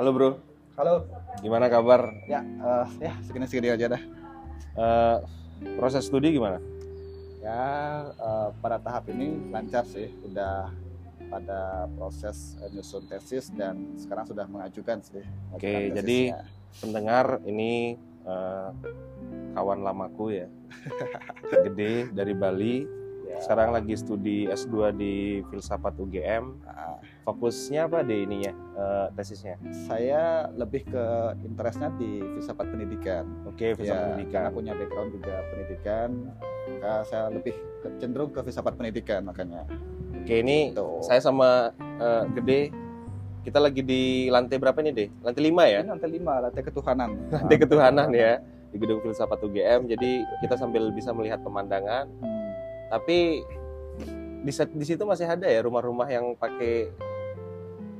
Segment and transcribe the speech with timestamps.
[0.00, 0.40] Halo bro,
[0.80, 1.04] Halo.
[1.44, 2.24] gimana kabar?
[2.24, 4.02] Ya, eh, ya segini-segini aja dah.
[4.80, 5.16] Eh,
[5.76, 6.56] proses studi gimana?
[7.44, 10.08] Ya, eh, pada tahap ini lancar sih.
[10.24, 10.72] Udah
[11.28, 15.20] pada proses eh, nyusun tesis dan sekarang sudah mengajukan sih.
[15.52, 16.40] Oke, mengajukan jadi tesisnya.
[16.80, 18.70] Pendengar ini eh,
[19.52, 20.48] kawan lamaku ya,
[21.68, 22.99] gede dari Bali.
[23.38, 25.14] Sekarang lagi studi S2 di
[25.46, 26.58] Filsafat UGM.
[26.64, 29.54] ah, Fokusnya apa deh ininya, eh, tesisnya?
[29.86, 31.04] saya lebih ke
[31.40, 33.24] interestnya di filsafat pendidikan.
[33.46, 34.32] Oke, filsafat Ya, pendidikan.
[34.34, 36.08] Karena punya background juga pendidikan,
[36.66, 37.54] maka saya lebih
[37.96, 39.62] cenderung ke filsafat pendidikan makanya.
[40.16, 41.00] Oke, ini Tuh.
[41.00, 42.62] saya sama eh, gede.
[43.40, 45.08] Kita lagi di lantai berapa nih deh?
[45.22, 45.80] Lantai 5 ya?
[45.80, 47.10] Ini lantai lima, lantai ketuhanan.
[47.30, 48.36] Lantai ketuhanan ya
[48.68, 49.88] di gedung Filsafat UGM.
[49.88, 50.10] Jadi
[50.40, 52.39] kita sambil bisa melihat pemandangan Hmm.
[52.90, 53.46] Tapi
[54.40, 56.90] di, di situ masih ada ya rumah-rumah yang pakai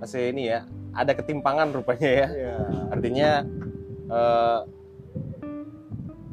[0.02, 2.54] masih ini ya ada ketimpangan rupanya ya Iya.
[2.90, 3.30] artinya
[4.10, 4.60] eh,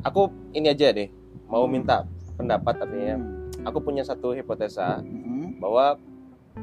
[0.01, 1.09] aku ini aja deh
[1.45, 1.73] mau Hmm.
[1.77, 3.67] minta pendapat artinya Hmm.
[3.67, 5.59] aku punya satu hipotesa Hmm.
[5.59, 5.99] bahwa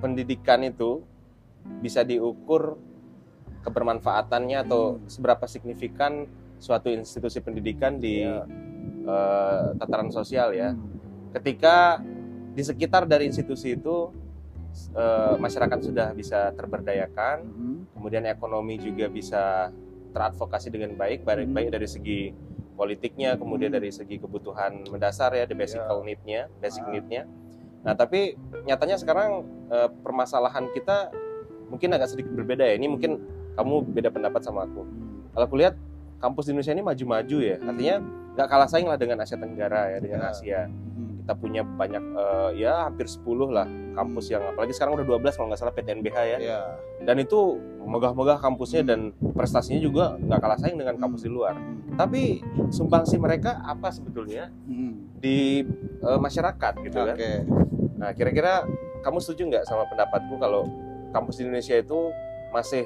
[0.00, 1.04] pendidikan itu
[1.80, 2.76] bisa diukur
[3.64, 6.26] kebermanfaatannya atau seberapa signifikan
[6.58, 8.44] suatu institusi pendidikan di Iya.
[9.04, 10.93] eh, tataran sosial ya Hmm.
[11.34, 11.98] Ketika
[12.54, 14.14] di sekitar dari institusi itu
[14.74, 17.78] eh, masyarakat sudah bisa terberdayakan, Hmm.
[17.94, 19.70] kemudian ekonomi juga bisa
[20.10, 21.54] teradvokasi dengan baik, baik, Hmm.
[21.54, 22.20] baik dari segi
[22.74, 23.78] politiknya, kemudian Hmm.
[23.78, 25.94] dari segi kebutuhan mendasar ya, the basic Ya.
[26.02, 26.90] need-nya, basic Ah.
[26.90, 27.22] need-nya.
[27.86, 28.34] Nah, tapi
[28.66, 31.10] nyatanya sekarang eh, permasalahan kita
[31.70, 32.74] mungkin agak sedikit berbeda ya.
[32.74, 33.16] Ini mungkin
[33.54, 34.82] kamu beda pendapat sama aku.
[35.34, 35.74] Kalau aku lihat
[36.18, 37.96] kampus di Indonesia ini maju-maju ya, artinya
[38.34, 40.30] nggak kalah saing lah dengan Asia Tenggara ya, dengan Ya.
[40.34, 40.93] Asia Hmm.
[41.24, 43.64] Kita punya banyak eh, ya hampir 10 lah
[43.96, 46.60] kampus yang apalagi sekarang udah 12 kalau nggak salah PTNBH ya Iya.
[47.00, 48.90] dan itu megah-megah kampusnya Hmm.
[48.92, 49.00] dan
[49.32, 51.56] prestasinya juga nggak kalah saing dengan kampus di luar
[51.96, 55.16] tapi sumbangsi mereka apa sebetulnya Hmm.
[55.16, 55.64] di
[55.98, 57.32] eh, masyarakat gitu kan Oke.
[57.96, 58.68] nah kira-kira
[59.00, 60.68] kamu setuju nggak sama pendapatku kalau
[61.10, 62.12] kampus di Indonesia itu
[62.50, 62.84] masih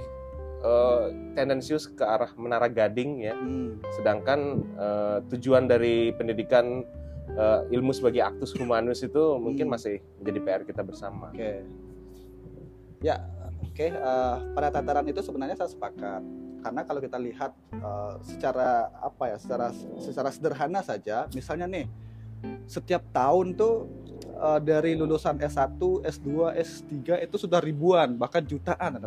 [0.59, 3.83] eh, tendensius ke arah menara gading ya Hmm.
[3.93, 4.41] sedangkan
[4.79, 6.87] eh, tujuan dari pendidikan
[7.35, 9.75] eh, ilmu sebagai aktus humanus itu mungkin Hmm.
[9.77, 11.29] masih menjadi PR kita bersama.
[11.29, 11.65] Oke.
[12.99, 13.23] Ya,
[13.63, 13.87] oke.
[13.87, 16.23] eh, pada tataran itu sebenarnya saya sepakat.
[16.59, 19.71] Karena kalau kita lihat eh, secara apa ya, secara
[20.03, 21.87] secara sederhana saja, misalnya nih,
[22.67, 23.87] setiap tahun tuh
[24.19, 26.29] eh, dari lulusan S1, S2,
[26.59, 28.99] S3 itu sudah ribuan, bahkan jutaan.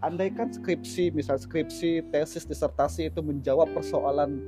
[0.00, 4.40] Andaikan skripsi, misal skripsi, tesis, disertasi itu menjawab persoalan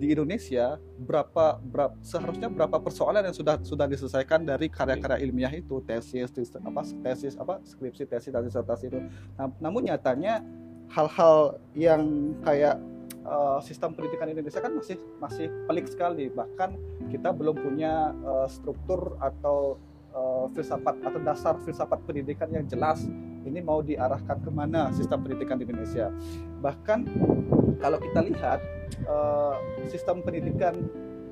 [0.00, 5.84] di Indonesia, berapa, berapa seharusnya berapa persoalan yang sudah sudah diselesaikan dari karya-karya ilmiah itu,
[5.84, 8.98] tesis, dis- apa tesis, apa skripsi, tesis dan disertasi itu.
[9.36, 10.40] Nah, namun nyatanya
[10.88, 12.80] hal-hal yang kayak
[13.20, 16.32] eh, sistem pendidikan Indonesia kan masih masih pelik sekali.
[16.32, 16.70] Bahkan
[17.12, 19.76] kita belum punya eh, struktur atau
[20.16, 23.04] eh, filsafat atau dasar filsafat pendidikan yang jelas.
[23.40, 26.12] Ini mau diarahkan ke mana sistem pendidikan di Indonesia.
[26.60, 26.98] Bahkan
[27.80, 28.60] kalau kita lihat
[28.96, 29.54] eh,
[29.86, 30.74] sistem pendidikan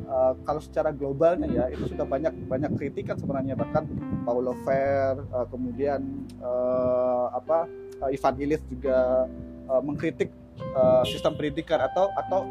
[0.05, 3.55] eh, kalau secara globalnya ya itu sudah banyak banyak kritikan sebenarnya.
[3.55, 3.83] Bahkan
[4.23, 6.01] Paulo Freire eh, kemudian
[6.39, 7.67] eh, apa
[8.07, 9.29] eh, Ivan Illich juga
[9.69, 12.43] eh, mengkritik eh, sistem pendidikan atau atau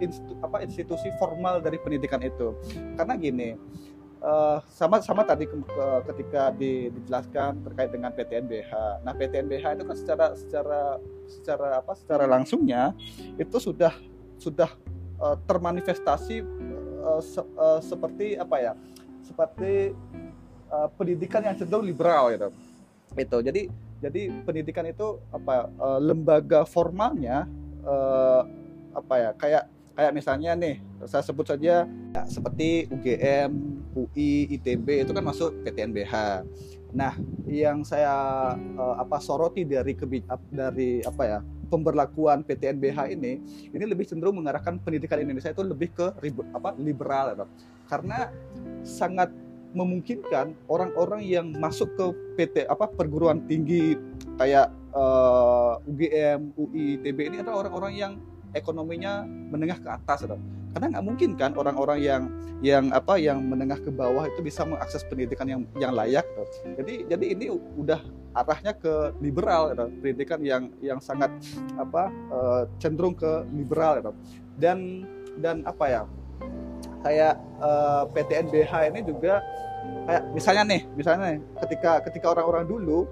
[0.00, 2.56] instu- apa institusi formal dari pendidikan itu.
[2.96, 3.52] Karena gini
[4.18, 8.72] eh, sama sama tadi ke- ke- ketika di- dijelaskan terkait dengan PTNBH
[9.06, 10.80] nah PTNBH itu kan secara secara
[11.28, 12.96] secara apa secara langsungnya
[13.36, 13.92] itu sudah
[14.38, 14.70] sudah
[15.18, 18.72] eh, termanifestasi eh, se- eh, seperti apa ya
[19.22, 19.92] seperti
[20.70, 22.48] eh, pendidikan yang cenderung liberal gitu
[23.18, 23.62] itu jadi
[23.98, 27.50] jadi pendidikan itu apa eh, lembaga formalnya
[27.82, 28.42] eh,
[28.94, 29.64] apa ya kayak
[29.98, 30.76] kayak misalnya nih
[31.10, 33.50] saya sebut saja ya, seperti UGM,
[33.98, 36.46] UI, ITB itu kan masuk PTNBH.
[36.94, 37.18] Nah,
[37.50, 38.14] yang saya
[38.54, 39.98] eh, apa soroti dari
[40.54, 41.38] dari apa ya
[41.68, 43.38] pemberlakuan PTNBH ini
[43.70, 47.46] ini lebih cenderung mengarahkan pendidikan Indonesia itu lebih ke ribu- apa liberal ya,
[47.86, 48.32] karena
[48.82, 49.30] sangat
[49.76, 52.06] memungkinkan orang-orang yang masuk ke
[52.40, 53.94] PT apa perguruan tinggi
[54.40, 58.12] kayak eh, UGM, UI, ITB ini adalah orang-orang yang
[58.56, 60.36] ekonominya menengah ke atas ya,
[60.74, 62.22] karena nggak mungkin kan orang-orang yang
[62.60, 66.42] yang apa yang menengah ke bawah itu bisa mengakses pendidikan yang yang layak gitu.
[66.82, 67.46] jadi jadi ini
[67.78, 68.00] udah
[68.34, 69.86] arahnya ke liberal gitu.
[70.02, 71.30] pendidikan yang yang sangat
[71.78, 74.12] apa eh, cenderung ke liberal gitu.
[74.58, 75.06] dan
[75.38, 76.02] dan apa ya
[77.06, 79.40] kayak eh, PTNBH ini juga
[80.04, 83.06] kayak misalnya nih misalnya nih ketika ketika orang-orang dulu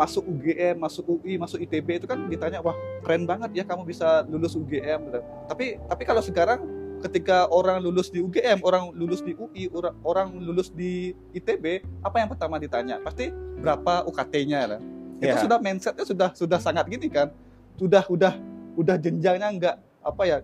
[0.00, 2.72] masuk UGM, masuk UI, masuk ITB itu kan ditanya wah
[3.04, 5.12] keren banget ya kamu bisa lulus UGM.
[5.44, 10.28] Tapi tapi kalau sekarang ketika orang lulus di UGM, orang lulus di UI, orang, orang
[10.36, 13.00] lulus di ITB, apa yang pertama ditanya?
[13.00, 14.80] Pasti berapa UKT-nya lah.
[15.20, 15.40] Itu Ya.
[15.40, 17.28] sudah mindsetnya sudah sudah sangat gini kan.
[17.76, 18.36] Sudah udah
[18.76, 20.36] udah jenjangnya nggak apa ya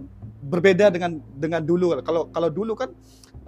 [0.44, 1.96] berbeda dengan dengan dulu.
[2.04, 2.92] Kalau kalau dulu kan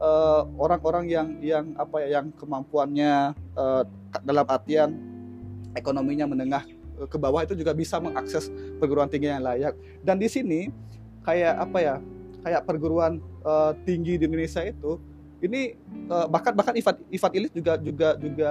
[0.00, 3.82] eh, orang-orang yang yang apa ya yang kemampuannya eh,
[4.24, 4.90] dalam artian
[5.76, 6.64] ekonominya menengah
[6.96, 8.48] eh, ke bawah itu juga bisa mengakses
[8.80, 9.76] perguruan tinggi yang layak.
[10.00, 10.60] Dan di sini
[11.24, 11.96] kayak apa ya?
[12.38, 14.98] Kayak perguruan eh, tinggi di Indonesia itu
[15.38, 15.74] ini
[16.08, 18.50] eh, bahkan bahkan Ivan Ivan Ilis juga juga juga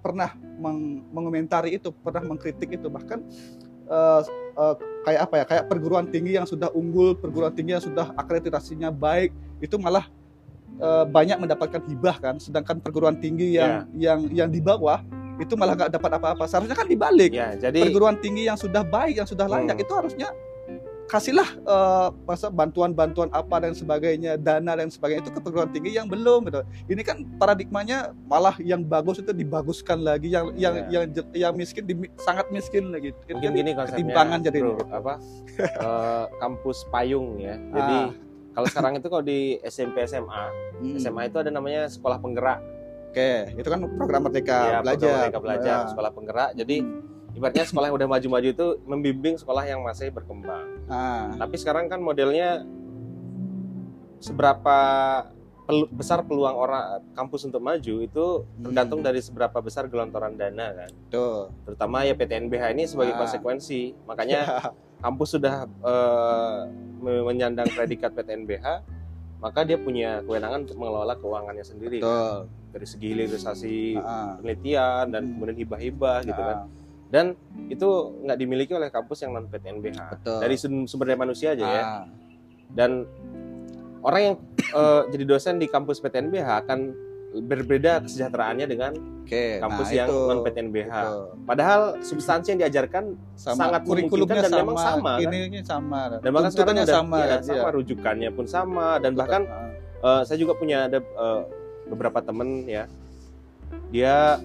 [0.00, 0.30] pernah
[0.60, 3.20] meng- mengomentari itu, pernah mengkritik itu bahkan
[3.86, 4.22] eh,
[4.56, 4.74] eh,
[5.04, 5.44] kayak apa ya?
[5.44, 9.30] Kayak perguruan tinggi yang sudah unggul, perguruan tinggi yang sudah akreditasinya baik
[9.60, 10.06] itu malah
[10.76, 15.00] eh, banyak mendapatkan hibah kan, sedangkan perguruan tinggi yang yang yang di bawah
[15.36, 16.44] itu malah nggak dapat apa-apa.
[16.48, 17.28] Seharusnya kan dibalik.
[17.28, 19.84] Ya, jadi Perguruan tinggi yang sudah baik, yang sudah layak Hmm.
[19.84, 20.28] itu harusnya
[21.06, 26.06] kasihlah eh, masa bantuan-bantuan apa dan sebagainya, dana dan sebagainya itu ke perguruan tinggi yang
[26.06, 26.60] belum gitu.
[26.86, 30.84] Ini kan paradigmanya malah yang bagus itu dibaguskan lagi, yang yang Ya.
[30.92, 33.14] yang yang miskin di- sangat miskin lagi.
[33.16, 34.84] Itu mungkin jadi gini konsepnya ketimpangan jadi bro, gitu.
[34.88, 35.12] apa
[35.56, 38.10] eh, kampus payung ya jadi Ah.
[38.52, 40.44] kalau sekarang itu kalau di SMP SMA
[40.76, 40.96] Hmm.
[40.96, 42.60] SMA itu ada namanya sekolah penggerak
[43.08, 45.08] Oke, itu kan program merdeka ya program belajar.
[45.16, 45.88] Merdeka belajar Ya.
[45.88, 46.76] sekolah penggerak jadi
[47.36, 52.00] ibaratnya sekolah yang udah maju-maju itu membimbing sekolah yang masih berkembang Ah, tapi sekarang kan
[52.00, 52.64] modelnya
[54.18, 54.78] seberapa
[55.62, 58.26] pelu- besar peluang orang kampus untuk maju itu
[58.58, 59.06] tergantung Hmm.
[59.06, 61.52] dari seberapa besar gelontoran dana kan betul.
[61.64, 63.20] terutama ya PTNBH ini sebagai Ah.
[63.20, 64.40] konsekuensi makanya
[64.98, 66.58] kampus sudah eh,
[66.96, 68.66] me- menyandang predikat PTNBH,
[69.36, 72.08] maka dia punya kewenangan untuk mengelola keuangannya sendiri kan.
[72.08, 72.38] betul.
[72.68, 75.32] dari segi hilirisasi Ah, penelitian dan Hmm.
[75.34, 76.56] kemudian hibah-hibah gitu kan.
[77.06, 77.88] Dan itu
[78.20, 79.98] nggak dimiliki oleh kampus yang non PTNBH.
[80.12, 80.38] betul.
[80.42, 81.82] Dari sum- sumber daya manusia aja ya.
[81.82, 82.04] Ah,
[82.70, 83.06] Dan
[84.02, 86.78] orang yang eh, jadi dosen di kampus PTNBH akan
[87.36, 88.92] berbeda kesejahteraannya dengan
[89.22, 90.88] Oke, kampus nah yang itu, non PTNBH.
[90.88, 91.20] betul.
[91.44, 93.04] Padahal substansi yang diajarkan
[93.34, 95.24] sama sangat kurikulumnya dan sama, memang sama, kan?
[95.26, 97.74] ini ini sama dan bahkan sekarang udah sama ya, sama iya.
[97.74, 101.40] rujukannya pun sama dan bahkan Ah, Eh, saya juga punya ada eh,
[101.88, 102.84] beberapa temen ya
[103.88, 104.38] dia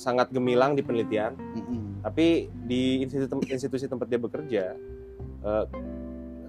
[0.00, 1.36] sangat gemilang di penelitian.
[2.00, 4.72] Tapi di institusi, institusi tempat dia bekerja
[5.40, 5.64] eh,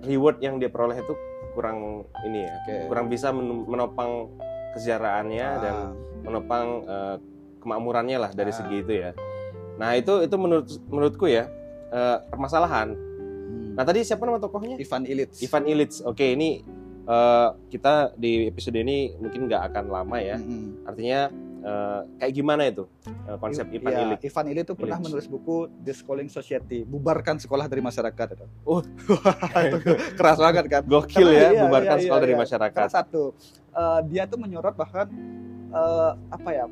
[0.01, 1.11] reward yang dia peroleh itu
[1.51, 2.75] kurang ini ya Oke.
[2.87, 4.31] kurang bisa men- menopang
[4.71, 5.91] kesejahteraannya dan Ah,
[6.23, 7.15] menopang eh,
[7.59, 8.55] kemakmurannya lah dari Ah.
[8.55, 9.11] segi itu ya.
[9.75, 11.51] Nah itu itu menurut menurutku ya
[11.91, 12.95] eh, permasalahan.
[12.95, 13.75] Hmm.
[13.75, 14.79] nah tadi siapa nama tokohnya?
[14.79, 16.63] Ivan Illich Ivan Illich oke ini
[17.03, 20.39] eh, kita di episode ini mungkin nggak akan lama ya.
[20.39, 20.87] Mm-mm.
[20.87, 21.27] artinya
[21.61, 25.05] eh, kayak gimana itu eh, konsep Ivan Iya, Illich Ivan Illich itu pernah Illich.
[25.09, 25.55] menulis buku
[25.85, 28.27] The Schooling Society, bubarkan sekolah dari masyarakat.
[28.33, 28.45] Itu.
[28.65, 28.81] Oh.
[29.69, 29.77] Itu
[30.17, 30.81] keras banget kan.
[30.85, 32.41] gokil Karena ya iya, bubarkan iya, sekolah iya, dari iya.
[32.41, 33.23] masyarakat Karena satu,
[33.77, 35.07] eh, dia tuh menyorot bahkan
[35.71, 36.65] eh, apa ya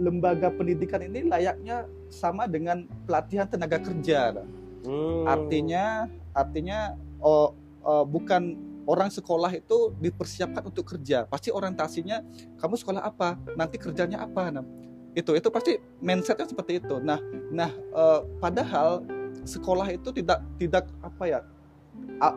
[0.00, 4.40] lembaga pendidikan ini layaknya sama dengan pelatihan tenaga kerja.
[4.82, 5.28] Hmm.
[5.28, 7.52] Artinya, artinya oh,
[7.84, 11.26] eh, bukan orang sekolah itu dipersiapkan untuk kerja.
[11.26, 12.22] Pasti orientasinya
[12.58, 14.50] kamu sekolah apa, nanti kerjanya apa.
[14.50, 14.64] Nah,
[15.12, 16.98] itu itu pasti mindsetnya seperti itu.
[16.98, 17.20] Nah,
[17.52, 19.04] nah eh, padahal
[19.42, 21.40] sekolah itu tidak tidak apa ya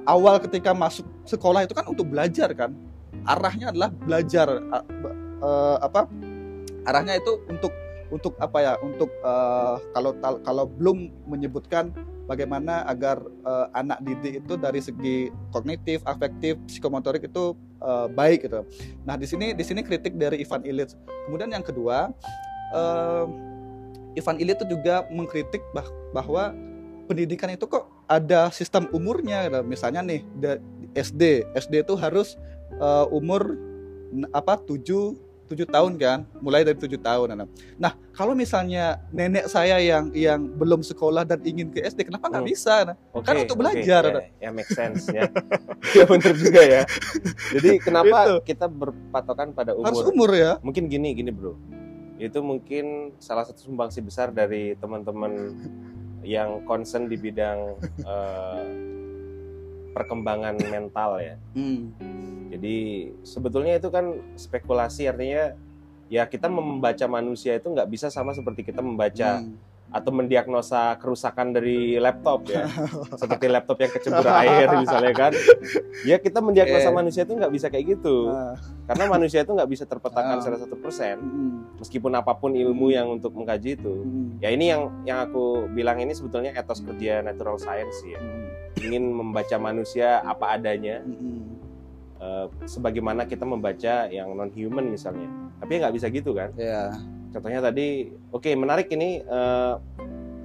[0.06, 2.74] awal ketika masuk sekolah itu kan untuk belajar kan.
[3.26, 6.06] Arahnya adalah belajar eh, apa?
[6.86, 7.74] Arahnya itu untuk
[8.14, 8.74] untuk apa ya?
[8.84, 10.12] Untuk eh, kalau
[10.44, 11.96] kalau belum menyebutkan
[12.26, 18.66] bagaimana agar eh, anak didik itu dari segi kognitif, afektif, psikomotorik itu eh, baik gitu.
[19.06, 20.94] Nah di sini di sini kritik dari Ivan Illich.
[21.30, 22.12] Kemudian yang kedua,
[22.74, 23.26] eh,
[24.18, 26.54] Ivan Illich itu juga mengkritik bah- bahwa
[27.06, 29.46] pendidikan itu kok ada sistem umurnya.
[29.50, 29.62] gitu.
[29.66, 30.26] Misalnya nih
[30.98, 32.38] SD, SD itu harus
[32.78, 33.56] eh, umur
[34.32, 37.38] apa 7 tujuh tahun kan, mulai dari tujuh tahun.
[37.38, 42.28] Nah, Nah, kalau misalnya nenek saya yang yang belum sekolah dan ingin ke SD, kenapa
[42.28, 42.54] nggak Hmm.
[42.54, 42.74] bisa?
[43.14, 44.22] Oke, kan untuk belajar, ya, ada.
[44.38, 45.28] ya make sense ya
[45.98, 46.82] ya benar juga ya
[47.52, 48.36] jadi kenapa Itu.
[48.46, 50.52] kita berpatokan pada harus umur umur ya.
[50.62, 51.54] mungkin gini gini bro
[52.16, 55.52] itu mungkin salah satu sumbangsi besar dari teman-teman
[56.22, 58.64] yang concern di bidang eh,
[59.96, 61.96] perkembangan mental ya Hmm.
[62.52, 62.76] jadi
[63.24, 65.56] sebetulnya itu kan spekulasi artinya
[66.12, 69.56] ya kita membaca manusia itu nggak bisa sama seperti kita membaca Hmm.
[69.94, 72.68] Atau mendiagnosa kerusakan dari laptop ya.
[73.22, 75.32] Seperti laptop yang kecebur air misalnya kan.
[76.06, 76.98] Ya kita mendiagnosa Oke.
[77.02, 78.30] manusia itu nggak bisa kayak gitu.
[78.30, 78.54] Ah,
[78.86, 80.42] karena manusia itu nggak bisa terpetakan Ah.
[80.44, 81.18] secara satu persen.
[81.18, 84.06] Mm, meskipun apa pun ilmu yang untuk mengkaji itu.
[84.06, 88.22] Mm, ya ini yang yang aku bilang ini sebetulnya etos kerja natural science ya.
[88.22, 88.46] Mm,
[88.86, 91.02] ingin membaca manusia apa adanya.
[91.02, 91.58] Mm,
[92.22, 95.32] eh, sebagaimana kita membaca yang non human misalnya.
[95.58, 96.54] Tapi nggak bisa gitu kan?
[96.54, 96.94] Ya
[97.36, 99.74] contohnya tadi oke menarik ini eh,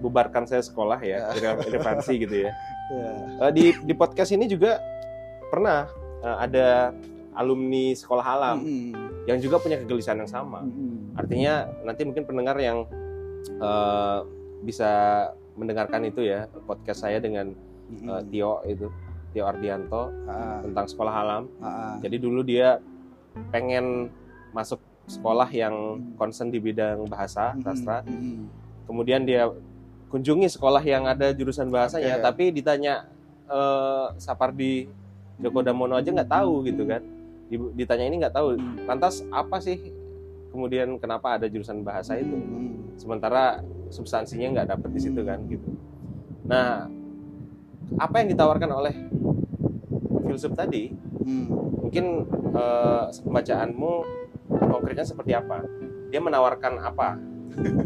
[0.03, 2.51] bubarkan saya sekolah ya rele- relevansi gitu ya.
[2.91, 3.11] Ya.
[3.47, 4.83] Eh, di di podcast ini juga
[5.47, 5.87] pernah
[6.27, 6.91] eh, ada
[7.39, 8.93] alumni sekolah alam Mm,
[9.31, 10.67] yang juga punya kegelisahan yang sama.
[10.67, 10.99] Mm, mm.
[11.15, 11.55] artinya
[11.87, 12.83] nanti mungkin pendengar yang
[13.47, 14.19] eh,
[14.67, 14.91] bisa
[15.55, 17.55] mendengarkan itu ya podcast saya dengan
[17.91, 18.87] Mm, eh, Tio itu
[19.31, 21.43] Tio Ardianto ah, tentang sekolah alam.
[21.63, 21.95] Ah, ah.
[22.03, 22.83] jadi dulu dia
[23.55, 24.11] pengen
[24.51, 25.75] masuk sekolah yang
[26.15, 28.07] concern di bidang bahasa Mm, sastra.
[28.07, 28.43] mm, mm.
[28.87, 29.51] kemudian dia
[30.07, 32.25] kunjungi sekolah yang ada jurusan bahasanya Oke.
[32.25, 33.07] tapi ditanya
[33.47, 34.87] eh, Sapardi
[35.37, 37.03] Djoko Damono aja nggak tahu gitu kan.
[37.47, 38.55] Di- ditanya ini nggak tahu.
[38.55, 38.87] Hmm.
[38.87, 39.79] lantas apa sih
[40.51, 42.35] kemudian kenapa ada jurusan bahasa itu?
[42.35, 45.67] Mm, sementara substansinya nggak dapet di situ kan gitu.
[46.47, 46.87] Nah
[47.99, 48.95] apa yang ditawarkan oleh
[50.25, 50.95] filsuf tadi
[51.81, 53.93] mungkin eh, pembacaanmu
[54.61, 55.65] konkretnya seperti apa
[56.11, 57.17] dia menawarkan apa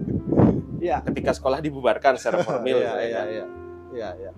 [0.82, 3.26] ya ketika sekolah dibubarkan secara formil Iya, iya, kan?
[3.28, 3.46] iya.
[3.94, 4.32] Iya, iya.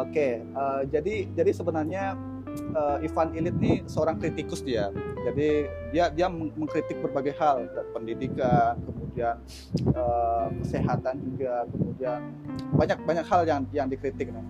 [0.00, 2.14] Oke, eh, jadi jadi sebenarnya
[2.56, 4.88] eh, Ivan Ilit ini seorang kritikus dia.
[5.26, 9.36] Jadi dia dia meng- mengkritik berbagai hal, pendidikan, kemudian
[9.82, 12.20] eh, kesehatan juga, kemudian
[12.72, 14.30] banyak banyak hal yang yang dikritik.
[14.32, 14.40] Nah,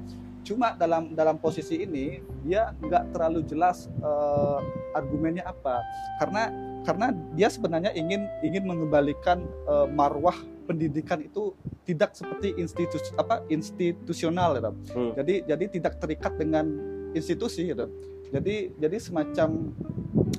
[0.45, 4.59] Cuma dalam dalam posisi ini dia nggak terlalu jelas eh,
[4.93, 5.81] argumennya apa,
[6.21, 6.52] karena
[6.85, 11.53] karena dia sebenarnya ingin ingin mengembalikan eh, marwah pendidikan itu
[11.85, 14.71] tidak seperti institusi apa institusional gitu.
[14.97, 15.12] Hmm.
[15.17, 16.67] Jadi jadi tidak terikat dengan
[17.12, 17.88] institusi gitu.
[18.33, 19.73] Jadi jadi semacam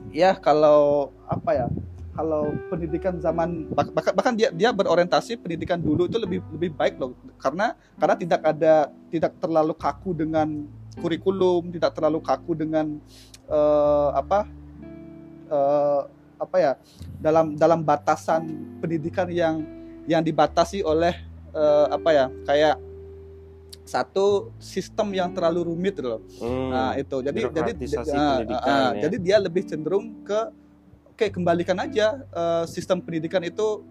[0.09, 1.67] ya kalau apa ya
[2.15, 6.95] kalau pendidikan zaman bah- bahkan, bahkan dia dia berorientasi pendidikan dulu itu lebih lebih baik
[6.95, 8.75] loh karena karena tidak ada
[9.11, 10.63] tidak terlalu kaku dengan
[11.03, 13.03] kurikulum tidak terlalu kaku dengan
[13.51, 14.47] eh, apa
[15.51, 16.01] eh,
[16.37, 16.71] apa ya
[17.19, 18.47] dalam dalam batasan
[18.79, 19.63] pendidikan yang
[20.05, 21.15] yang dibatasi oleh
[21.55, 22.75] eh, apa ya kayak
[23.85, 26.19] satu sistem yang terlalu rumit loh.
[26.41, 26.73] Hmm.
[26.73, 27.21] Nah, itu.
[27.21, 28.05] Jadi jadi pendidikan,
[28.65, 29.07] ah, ya.
[29.07, 30.49] jadi dia lebih cenderung ke
[31.13, 33.85] oke kembalikan aja eh, sistem pendidikan itu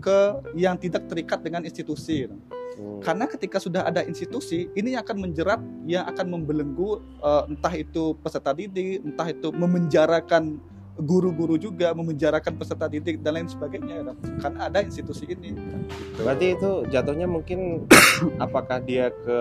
[0.00, 0.18] ke
[0.56, 2.26] yang tidak terikat dengan institusi.
[2.26, 2.34] gitu.
[2.74, 2.98] Hmm.
[3.04, 8.16] Karena ketika sudah ada institusi, ini yang akan menjerat, yang akan membelenggu eh, entah itu
[8.18, 10.58] peserta didik, entah itu memenjarakan
[10.94, 14.14] guru-guru juga, memenjarakan peserta didik dan lain sebagainya.
[14.38, 15.54] Karena ada institusi ini.
[15.54, 15.76] Gitu.
[16.22, 17.90] Berarti itu jatuhnya mungkin
[18.44, 19.40] apakah dia ke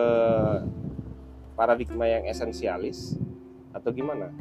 [1.54, 3.18] paradigma yang esensialis
[3.74, 4.34] atau gimana?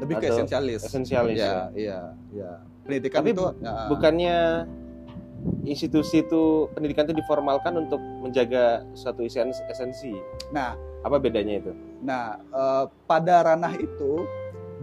[0.00, 0.80] lebih ke atau esensialis.
[0.86, 1.44] Esensialis ya.
[1.44, 2.00] Iya, iya,
[2.32, 2.52] iya.
[2.86, 4.36] Pendidikan Tapi itu ya, Bukannya
[5.64, 10.14] institusi itu pendidikan itu diformalkan untuk menjaga suatu esen- esensi.
[10.52, 11.72] Nah, Apa bedanya itu?
[12.04, 14.28] Nah, eh, pada ranah itu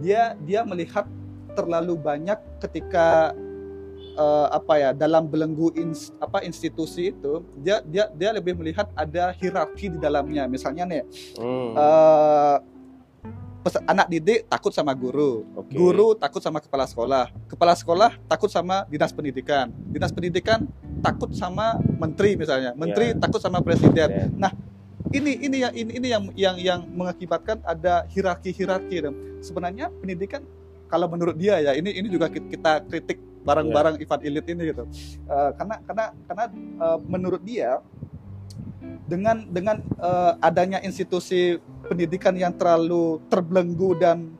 [0.02, 1.06] dia dia melihat
[1.58, 3.34] terlalu banyak ketika
[4.14, 9.34] eh, apa ya dalam belenggu ins- apa institusi itu dia dia dia lebih melihat ada
[9.34, 10.46] hierarki di dalamnya.
[10.46, 11.02] Misalnya nih
[11.38, 11.74] Hmm.
[13.62, 15.74] pes- anak didik takut sama guru, Oke.
[15.74, 20.66] guru takut sama kepala sekolah, kepala sekolah takut sama dinas pendidikan, dinas pendidikan
[21.02, 23.18] takut sama menteri misalnya, menteri Ya.
[23.18, 24.50] takut sama presiden Ya.
[25.14, 28.98] ini ini yang ini, ini yang yang yang mengakibatkan ada hierarki hierarki
[29.40, 30.42] sebenarnya pendidikan
[30.88, 34.84] kalau menurut dia ya ini ini juga ki- kita kritik barang-barang Ivan Ilit ini gitu.
[35.28, 37.80] Eh, karena karena karena eh, menurut dia
[39.08, 44.32] dengan dengan eh, adanya institusi pendidikan yang terlalu terbelenggu dan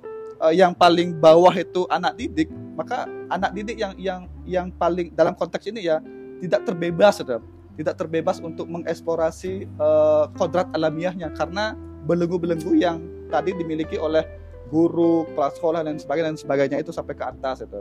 [0.45, 5.33] eh, yang paling bawah itu anak didik maka anak didik yang yang yang paling dalam
[5.37, 6.00] konteks ini ya
[6.40, 7.40] tidak terbebas gitu.
[7.78, 11.78] Tidak terbebas untuk mengeksplorasi eh, kodrat alamiahnya karena
[12.09, 14.25] belenggu-belenggu yang tadi dimiliki oleh
[14.68, 17.80] guru, kepala sekolah dan sebagainya dan sebagainya itu sampai ke atas itu.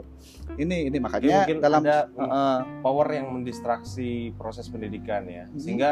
[0.56, 5.60] Ini ini makanya mungkin dalam ada eh, power yang mendistraksi proses pendidikan ya Mhm.
[5.60, 5.92] sehingga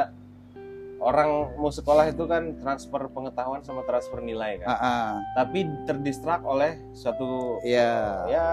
[0.96, 6.40] orang mau sekolah itu kan transfer pengetahuan sama transfer nilai kan ah, ah, tapi terdistrak
[6.42, 8.24] oleh suatu iya.
[8.26, 8.48] ya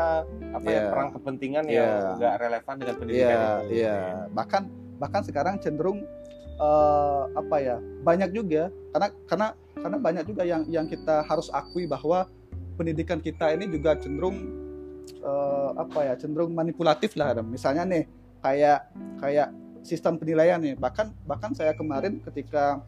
[0.52, 0.90] apa ya Iya.
[0.90, 1.78] perang kepentingan Iya.
[1.78, 3.98] yang nggak relevan dengan pendidikan Iya, itu iya.
[4.34, 4.62] Bahkan
[4.98, 6.02] bahkan sekarang cenderung
[6.62, 7.76] eh, apa ya?
[8.06, 9.48] Banyak juga karena karena
[9.82, 12.30] karena banyak juga yang yang kita harus akui bahwa
[12.78, 14.38] pendidikan kita ini juga cenderung
[15.02, 16.14] eh, apa ya?
[16.14, 17.34] Cenderung manipulatif lah.
[17.42, 18.06] Misalnya nih
[18.38, 18.78] kayak
[19.18, 19.48] kayak
[19.82, 20.78] sistem penilaian nih.
[20.78, 22.78] Bahkan bahkan saya kemarin ketika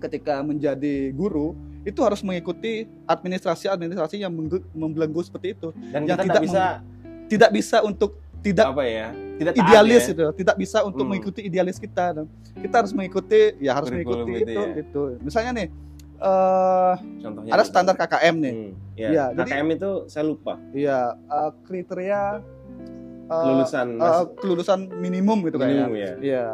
[0.00, 1.52] ketika menjadi guru
[1.84, 5.72] itu harus mengikuti administrasi-administrasi yang mengge- membelenggu seperti itu.
[5.92, 6.64] Dan Yang kita tidak bisa
[7.30, 9.14] Tidak bisa untuk tidak apa ya?
[9.40, 10.12] Tidak idealis ya.
[10.12, 11.10] itu, tidak bisa untuk Hmm.
[11.10, 12.12] mengikuti idealis kita.
[12.54, 14.76] Kita harus mengikuti ya harus Kurikulum mengikuti itu itu ya.
[14.76, 15.02] gitu.
[15.20, 15.68] Misalnya nih
[17.18, 17.70] Contohnya ada gitu.
[17.70, 18.52] standar KKM nih.
[18.52, 19.08] Hmm, ya.
[19.32, 20.54] Jadi- KKM itu saya lupa.
[20.70, 22.22] Iya, eh, kriteria
[23.24, 26.04] eh, Kelulusan mas- kelulusan minimum gitu minimum kayaknya.
[26.04, 26.14] ya.
[26.20, 26.46] Iya.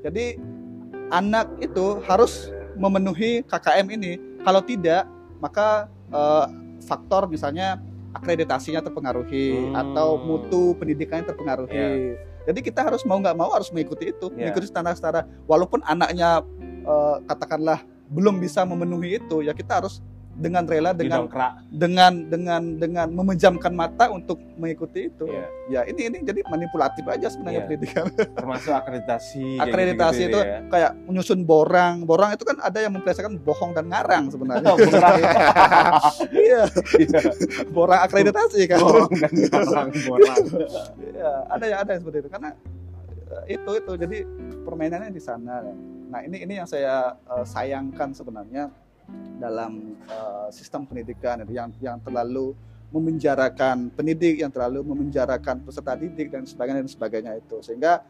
[0.00, 0.24] Jadi
[1.10, 4.12] anak itu harus memenuhi KKM ini.
[4.40, 5.04] Kalau tidak,
[5.36, 5.68] maka
[6.08, 6.46] eh,
[6.80, 7.76] faktor misalnya
[8.10, 9.76] akreditasinya terpengaruhi Hmm.
[9.76, 12.18] atau mutu pendidikannya terpengaruhi.
[12.48, 14.48] Jadi kita harus mau nggak mau harus mengikuti itu, Iya.
[14.48, 15.28] mengikuti standar-standar.
[15.44, 16.40] Walaupun anaknya
[16.80, 21.52] eh, katakanlah belum bisa memenuhi itu, ya kita harus dengan rela dengan Didongkrak.
[21.68, 25.26] dengan dengan dengan memejamkan mata untuk mengikuti itu.
[25.26, 25.46] Iya.
[25.68, 27.66] Ya ini ini jadi manipulatif aja sebenarnya Iya.
[27.66, 28.04] pendidikan.
[28.38, 29.58] Termasuk akreditasi.
[29.58, 30.58] Akreditasi gitu-gitu itu ya.
[30.70, 32.06] kayak menyusun borang.
[32.06, 34.70] Borang itu kan ada yang memperlihatkan bohong dan ngarang sebenarnya.
[34.72, 35.18] Borang.
[36.30, 36.62] Iya,
[36.96, 37.20] Iya.
[37.68, 38.78] borang akreditasi kan.
[38.80, 40.38] Borang dan borang, borang.
[41.00, 42.50] Iya, ada ya ada yang seperti itu karena
[43.30, 44.18] eh, itu itu jadi
[44.62, 45.62] permainannya di sana.
[46.10, 48.70] Nah, ini ini yang saya eh, sayangkan sebenarnya
[49.40, 52.52] dalam eh, sistem pendidikan yang yang terlalu
[52.90, 57.62] memenjarakan pendidik, yang terlalu memenjarakan peserta didik dan sebagainya dan sebagainya itu.
[57.62, 58.02] Sehingga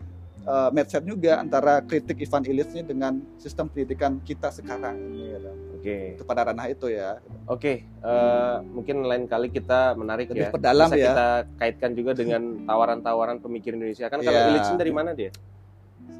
[0.42, 5.40] eh, mindset juga antara kritik Ivan Illich ini dengan sistem pendidikan kita sekarang ini ya.
[5.80, 6.12] Oke.
[6.12, 7.16] itu pada ranah itu ya.
[7.48, 10.52] Oke, eh, mungkin lain kali kita menarik Lebih ya.
[10.52, 11.08] perdalam Bisa ya.
[11.08, 14.12] kita kaitkan juga dengan tawaran-tawaran pemikir Indonesia.
[14.12, 14.48] Kan kalau Iya.
[14.52, 15.32] Illich dari mana dia?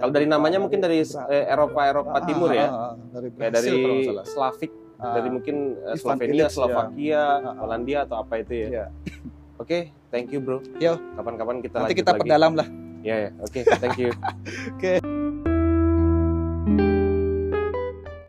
[0.01, 2.67] Kalau dari namanya mungkin dari eh, Eropa Eropa Ah, Timur ya.
[2.67, 4.25] ah, ah, dari Brasil dari nggak salah.
[4.27, 6.49] Slavik, Ah, dari mungkin eh, Slovenia, ya.
[6.49, 7.55] Slovakia, Ah, ah.
[7.55, 8.69] Polandia atau apa itu ya.
[8.71, 8.85] Iya.
[9.63, 9.79] Oke,
[10.09, 10.65] thank you bro.
[10.77, 10.97] Yo.
[11.15, 12.21] Kapan-kapan kita Nanti kita lagi.
[12.25, 12.69] perdalam lah.
[13.01, 14.13] Ya ya, oke, thank you.
[14.77, 15.01] Oke.